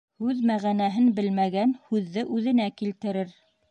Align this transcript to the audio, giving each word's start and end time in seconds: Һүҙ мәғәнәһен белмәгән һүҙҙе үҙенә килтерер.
Һүҙ 0.23 0.39
мәғәнәһен 0.51 1.13
белмәгән 1.21 1.79
һүҙҙе 1.93 2.27
үҙенә 2.41 2.71
килтерер. 2.83 3.43